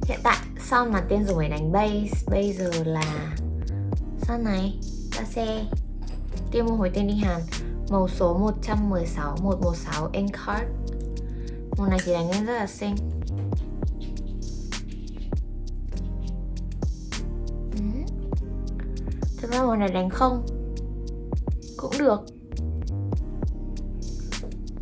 Hiện 0.08 0.20
tại, 0.24 0.38
son 0.60 0.92
mà 0.92 1.02
tiên 1.10 1.24
dùng 1.24 1.40
để 1.42 1.50
đánh 1.50 1.72
base, 1.72 2.26
bây 2.32 2.54
giờ 2.54 2.72
là 2.86 3.36
son 4.22 4.44
này 4.44 4.80
ta 5.18 5.24
xe 5.24 5.66
tiên 6.52 6.66
mua 6.66 6.76
hồi 6.76 6.90
tiên 6.90 7.08
đi 7.08 7.14
hàn, 7.14 7.42
màu 7.90 8.08
số 8.08 8.38
116 8.38 9.38
116 9.44 10.10
Encart 10.14 10.64
Hôm 11.82 11.90
này 11.90 12.00
thì 12.06 12.14
đánh 12.14 12.32
rất 12.32 12.54
là 12.54 12.68
xinh. 12.68 12.96
Ừ. 17.72 17.84
Thực 19.38 19.52
ra 19.52 19.60
màu 19.60 19.76
này 19.76 19.90
đánh 19.90 20.10
không. 20.10 20.46
Cũng 21.78 21.92
được. 22.00 22.22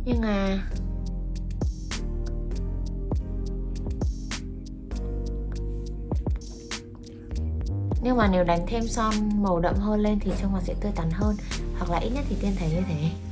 Nhưng 0.04 0.20
mà 0.20 0.62
Nhưng 8.02 8.16
mà 8.16 8.28
nếu 8.32 8.44
đánh 8.44 8.64
thêm 8.66 8.88
son 8.88 9.42
màu 9.42 9.60
đậm 9.60 9.74
hơn 9.74 10.00
lên 10.00 10.18
thì 10.20 10.32
trông 10.42 10.52
mặt 10.52 10.62
sẽ 10.64 10.74
tươi 10.80 10.92
tắn 10.92 11.10
hơn. 11.10 11.36
Hoặc 11.78 11.90
là 11.90 11.98
ít 11.98 12.10
nhất 12.10 12.24
thì 12.28 12.36
tiên 12.40 12.52
thấy 12.58 12.70
như 12.70 12.80
thế. 12.88 13.29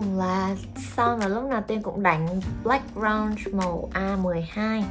Là 0.00 0.56
son 0.96 1.18
và 1.20 1.28
lúc 1.28 1.44
nào 1.44 1.62
tiên 1.66 1.82
cũng 1.82 2.02
đánh 2.02 2.40
Black 2.64 2.84
Round 2.94 3.38
màu 3.52 3.88
A12 3.94 4.82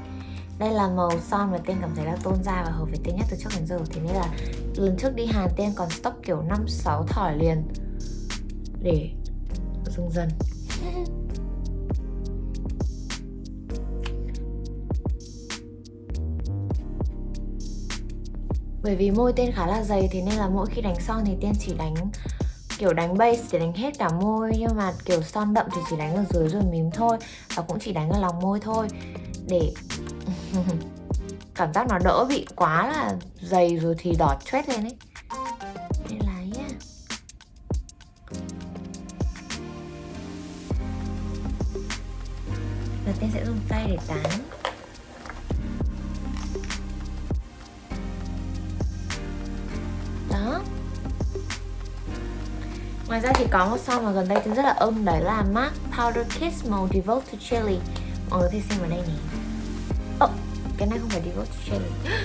đây 0.60 0.74
là 0.74 0.88
màu 0.88 1.12
son 1.20 1.52
mà 1.52 1.58
tiên 1.58 1.78
cảm 1.82 1.90
thấy 1.96 2.06
là 2.06 2.18
tôn 2.24 2.44
da 2.44 2.64
và 2.66 2.72
hợp 2.72 2.86
với 2.86 3.00
tiên 3.04 3.16
nhất 3.16 3.26
từ 3.30 3.38
trước 3.40 3.50
đến 3.56 3.66
giờ. 3.68 3.80
Thế 3.90 4.02
nên 4.02 4.16
là 4.16 4.34
lần 4.76 4.98
trước 4.98 5.16
đi 5.16 5.26
Hàn 5.26 5.50
tiên 5.56 5.72
còn 5.76 5.90
stock 5.90 6.24
kiểu 6.24 6.44
5-6 6.68 7.04
thỏi 7.04 7.38
liền 7.38 7.64
để 8.82 9.10
dùng 9.86 10.12
dần. 10.12 10.30
Bởi 18.84 18.96
vì 18.96 19.12
môi 19.12 19.34
tên 19.34 19.52
khá 19.52 19.68
là 19.68 19.84
dày, 19.84 20.10
thế 20.12 20.22
nên 20.22 20.36
là 20.36 20.50
mỗi 20.50 20.68
khi 20.70 20.82
đánh 20.82 21.00
son 21.00 21.24
thì 21.26 21.36
tiên 21.42 21.54
chỉ 21.60 21.74
đánh 21.78 21.96
kiểu 22.80 22.94
đánh 22.94 23.18
base 23.18 23.44
thì 23.50 23.60
đánh 23.60 23.74
hết 23.74 23.92
cả 24.00 24.10
môi, 24.10 24.52
nhưng 24.60 24.76
mà 24.78 24.94
kiểu 25.06 25.22
son 25.22 25.54
đậm 25.54 25.66
thì 25.76 25.82
chỉ 25.90 25.98
đánh 25.98 26.16
ở 26.16 26.26
dưới 26.30 26.48
rồi 26.48 26.62
mím 26.72 26.92
thôi, 26.92 27.18
và 27.56 27.64
cũng 27.64 27.80
chỉ 27.80 27.94
đánh 27.94 28.10
ở 28.10 28.20
lòng 28.20 28.40
môi 28.40 28.60
thôi. 28.60 28.88
Để 29.48 29.74
cảm 31.56 31.74
giác 31.74 31.88
nó 31.90 32.00
đỡ 32.04 32.26
bị 32.30 32.46
quá 32.56 32.88
là 32.88 33.14
dày 33.42 33.78
rồi 33.78 33.96
thì 33.98 34.16
đỏ 34.20 34.36
choét 34.46 34.70
lên 34.70 34.84
ấy. 34.84 34.96
Nên 36.10 36.20
là 36.20 36.42
nhá 36.44 36.68
đầu 43.06 43.16
tiên 43.20 43.30
sẽ 43.34 43.46
dùng 43.46 43.60
tay 43.70 43.86
để 43.88 43.98
tán. 44.08 44.40
Đó. 50.30 50.62
Ngoài 53.10 53.22
ra 53.22 53.32
thì 53.36 53.46
có 53.52 53.66
một 53.66 53.78
son 53.80 54.06
mà 54.06 54.12
gần 54.12 54.28
đây 54.28 54.42
tôi 54.46 54.56
rất 54.56 54.64
là 54.64 54.74
ưng 54.80 55.06
đấy 55.06 55.22
là 55.22 55.44
MAC 55.44 55.72
Powder 55.92 56.24
Kiss 56.24 56.66
màu 56.66 56.88
Devote 56.94 57.26
to 57.32 57.38
Chili. 57.40 57.80
Mọi 58.30 58.40
người 58.40 58.50
thấy 58.52 58.62
xem 58.70 58.80
ở 58.82 58.88
đây 58.88 59.02
nè 59.08 59.14
oh, 60.26 60.32
cái 60.78 60.88
này 60.88 61.00
không 61.00 61.10
phải 61.10 61.22
Devote 61.26 61.50
to 61.50 61.58
Chili. 61.66 62.16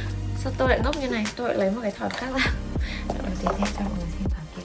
Sao 0.43 0.53
tôi 0.59 0.69
lại 0.69 0.81
ngốc 0.85 0.97
như 0.97 1.09
này, 1.09 1.27
tôi 1.37 1.49
lại 1.49 1.59
lấy 1.59 1.71
một 1.71 1.81
cái 1.83 1.91
thỏi 1.91 2.11
khác 2.11 2.27
ra. 2.35 2.41
Người 3.09 3.37
tìm 3.41 3.53
thêm 3.59 3.69
cho 3.79 3.85
mọi 3.85 3.99
người 3.99 4.09
xem 4.19 4.29
thỏi 4.31 4.45
kia. 4.57 4.63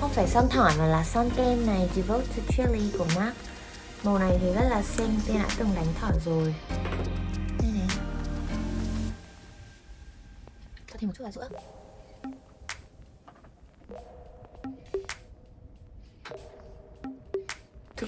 Không 0.00 0.10
phải 0.10 0.28
son 0.28 0.48
thỏi 0.50 0.72
mà 0.78 0.86
là 0.86 1.04
son 1.04 1.30
kem 1.36 1.66
này 1.66 1.88
Devote 1.94 2.26
to 2.36 2.42
Chili 2.48 2.90
của 2.98 3.06
MAC 3.16 3.34
Màu 4.02 4.18
này 4.18 4.38
thì 4.40 4.52
rất 4.54 4.68
là 4.70 4.82
xinh, 4.82 5.20
tôi 5.26 5.36
đã 5.36 5.48
từng 5.58 5.68
đánh 5.74 5.86
thỏi 6.00 6.12
rồi. 6.24 6.54
Đây 7.62 7.70
này. 7.72 7.88
Cho 10.86 10.96
thêm 10.98 11.08
một 11.08 11.14
chút 11.18 11.24
là 11.24 11.30
sữa 11.30 11.48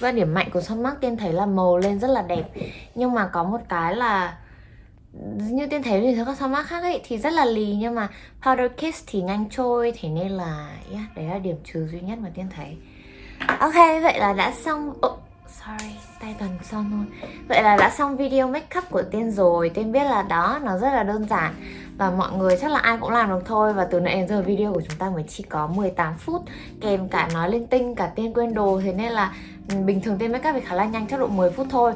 Thực 0.01 0.07
ra 0.07 0.11
điểm 0.11 0.33
mạnh 0.33 0.49
của 0.53 0.61
son 0.61 0.83
mắt 0.83 1.01
tiên 1.01 1.17
thấy 1.17 1.33
là 1.33 1.45
màu 1.45 1.77
lên 1.77 1.99
rất 1.99 2.07
là 2.07 2.21
đẹp. 2.21 2.43
Nhưng 2.95 3.13
mà 3.13 3.27
có 3.27 3.43
một 3.43 3.57
cái 3.69 3.95
là 3.95 4.37
như 5.35 5.67
tiên 5.67 5.83
thấy 5.83 6.01
thì 6.01 6.23
các 6.25 6.37
son 6.37 6.51
mắt 6.51 6.67
khác 6.67 6.83
ấy 6.83 7.01
thì 7.03 7.17
rất 7.17 7.33
là 7.33 7.45
lì 7.45 7.75
nhưng 7.79 7.95
mà 7.95 8.07
powder 8.41 8.69
kiss 8.69 9.03
thì 9.07 9.21
nhanh 9.21 9.45
trôi 9.49 9.93
thế 10.01 10.09
nên 10.09 10.31
là 10.31 10.69
yeah, 10.91 11.15
đấy 11.15 11.25
là 11.25 11.37
điểm 11.37 11.55
trừ 11.63 11.87
duy 11.91 11.99
nhất 11.99 12.19
mà 12.21 12.29
tiên 12.35 12.47
thấy. 12.55 12.77
Ok 13.59 13.73
vậy 14.03 14.19
là 14.19 14.33
đã 14.33 14.51
xong 14.51 14.89
oh, 14.89 15.19
sorry 15.47 15.95
tay 16.21 16.35
toàn 16.39 16.57
son 16.63 16.91
thôi. 16.91 17.29
Vậy 17.47 17.63
là 17.63 17.77
đã 17.77 17.89
xong 17.89 18.17
video 18.17 18.47
make 18.47 18.79
up 18.79 18.89
của 18.89 19.03
tiên 19.11 19.31
rồi. 19.31 19.69
Tiên 19.69 19.91
biết 19.91 20.03
là 20.03 20.21
đó 20.21 20.59
nó 20.63 20.77
rất 20.77 20.91
là 20.91 21.03
đơn 21.03 21.27
giản 21.29 21.53
và 22.01 22.11
mọi 22.11 22.31
người 22.37 22.57
chắc 22.61 22.71
là 22.71 22.79
ai 22.79 22.97
cũng 23.01 23.09
làm 23.09 23.29
được 23.29 23.41
thôi. 23.45 23.73
Và 23.73 23.85
từ 23.85 23.99
nãy 23.99 24.15
đến 24.15 24.27
giờ 24.27 24.41
video 24.41 24.73
của 24.73 24.81
chúng 24.89 24.97
ta 24.97 25.09
mới 25.09 25.23
chỉ 25.27 25.43
có 25.43 25.67
18 25.67 26.13
phút. 26.17 26.41
Kèm 26.81 27.09
cả 27.09 27.29
nói 27.33 27.51
linh 27.51 27.67
tinh 27.67 27.95
cả 27.95 28.11
tiên 28.15 28.33
quên 28.33 28.53
đồ. 28.53 28.81
Thế 28.83 28.93
nên 28.93 29.11
là 29.11 29.33
ừ, 29.69 29.75
bình 29.85 30.01
thường 30.01 30.17
tiên 30.17 30.31
make 30.31 30.49
up 30.49 30.55
thì 30.55 30.61
khá 30.61 30.75
là 30.75 30.85
nhanh 30.85 31.07
chắc 31.07 31.19
độ 31.19 31.27
10 31.27 31.51
phút 31.51 31.67
thôi. 31.69 31.93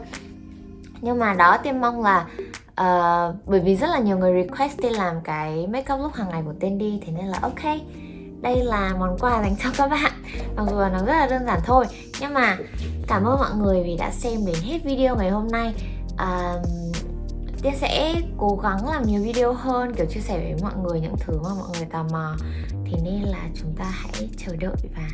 Nhưng 1.02 1.20
mà 1.20 1.34
đó 1.34 1.58
tiên 1.58 1.82
mong 1.82 2.04
là 2.04 2.26
uh, 2.68 3.36
bởi 3.46 3.60
vì 3.60 3.76
rất 3.76 3.88
là 3.88 4.00
nhiều 4.00 4.18
người 4.18 4.44
request 4.44 4.78
tiên 4.78 4.94
làm 4.94 5.22
cái 5.24 5.68
make 5.68 5.94
up 5.94 6.14
hàng 6.14 6.30
ngày 6.30 6.42
của 6.46 6.54
tiên 6.60 6.78
đi. 6.78 7.02
Thế 7.06 7.14
nên 7.18 7.26
là 7.26 7.40
ok. 7.42 7.80
Đây 8.42 8.64
là 8.64 8.94
món 9.00 9.18
quà 9.20 9.42
dành 9.44 9.56
cho 9.64 9.70
các 9.78 9.88
bạn. 9.88 10.12
Mặc 10.56 10.64
dù 10.70 10.80
là 10.80 10.90
nó 10.90 11.00
rất 11.00 11.14
là 11.14 11.28
đơn 11.28 11.46
giản 11.46 11.60
thôi. 11.66 11.86
Nhưng 12.22 12.34
mà 12.34 12.58
cảm 13.08 13.24
ơn 13.24 13.40
mọi 13.40 13.56
người 13.58 13.84
vì 13.84 13.98
đã 13.98 14.12
xem 14.12 14.46
đến 14.46 14.56
hết 14.64 14.80
video 14.84 15.16
ngày 15.16 15.30
hôm 15.30 15.48
nay. 15.48 15.74
Uh, 16.14 16.85
Tiên 17.66 17.74
sẽ 17.82 18.22
cố 18.38 18.60
gắng 18.64 18.90
làm 18.90 19.04
nhiều 19.04 19.22
video 19.24 19.54
hơn 19.54 19.94
kiểu 19.96 20.06
chia 20.06 20.20
sẻ 20.20 20.38
với 20.38 20.56
mọi 20.62 20.74
người 20.84 21.00
những 21.00 21.16
thứ 21.20 21.40
mà 21.44 21.50
mọi 21.50 21.68
người 21.74 21.86
tò 21.92 22.04
mò. 22.12 22.36
Thế 22.86 23.00
nên 23.04 23.22
là 23.22 23.50
chúng 23.56 23.76
ta 23.78 23.86
hãy 23.86 24.30
chờ 24.38 24.56
đợi 24.56 24.76
và 24.96 25.08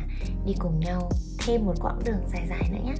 đi 0.46 0.54
cùng 0.58 0.80
nhau 0.80 1.10
thêm 1.46 1.66
một 1.66 1.74
quãng 1.80 1.98
đường 2.04 2.28
dài 2.32 2.46
dài 2.48 2.70
nữa 2.72 2.78
nhé. 2.84 2.94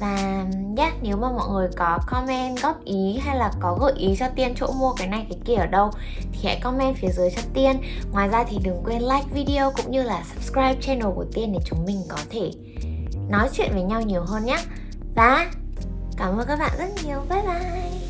Và 0.00 0.44
yeah, 0.76 0.92
nếu 1.02 1.16
mà 1.16 1.32
mọi 1.32 1.48
người 1.50 1.68
có 1.76 1.98
comment 2.06 2.62
góp 2.62 2.84
ý 2.84 3.18
hay 3.18 3.38
là 3.38 3.52
có 3.60 3.78
gợi 3.80 3.92
ý 3.96 4.16
cho 4.18 4.28
Tiên 4.28 4.54
chỗ 4.56 4.72
mua 4.78 4.92
cái 4.92 5.08
này 5.08 5.26
cái 5.30 5.38
kia 5.44 5.54
ở 5.54 5.66
đâu 5.66 5.90
Thì 6.32 6.48
hãy 6.48 6.60
comment 6.62 6.96
phía 6.96 7.08
dưới 7.08 7.30
cho 7.30 7.42
Tiên. 7.54 7.80
Ngoài 8.12 8.28
ra 8.28 8.44
thì 8.44 8.58
đừng 8.62 8.82
quên 8.84 9.02
like 9.02 9.26
video 9.32 9.72
cũng 9.76 9.90
như 9.90 10.02
là 10.02 10.22
subscribe 10.34 10.76
channel 10.80 11.14
của 11.14 11.24
Tiên 11.34 11.52
để 11.52 11.58
chúng 11.64 11.84
mình 11.86 12.02
có 12.08 12.18
thể 12.30 12.50
nói 13.28 13.48
chuyện 13.52 13.70
với 13.72 13.82
nhau 13.82 14.02
nhiều 14.02 14.22
hơn 14.22 14.44
nhé. 14.44 14.58
Và 15.14 15.50
cảm 16.16 16.38
ơn 16.38 16.46
các 16.48 16.58
bạn 16.58 16.70
rất 16.78 16.88
nhiều, 17.06 17.20
bye 17.28 17.42
bye! 17.42 18.07